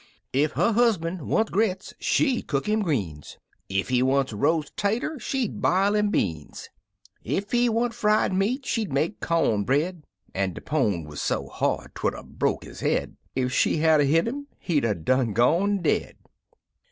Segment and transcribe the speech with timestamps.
[0.33, 3.37] Ef her husban' want grits she'd cook him greens,
[3.69, 6.69] Ef he want roas' tater she'd bile 'im beans,
[7.23, 10.03] Ef he want fried meat she'd make corn bread,
[10.33, 14.01] An' de pone wuz so hard 'twould 'a' broke his head— Ef she but had
[14.01, 16.15] 'a' hit 'im he'd 'a' done gone dead!